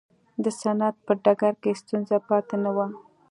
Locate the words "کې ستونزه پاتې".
1.61-2.55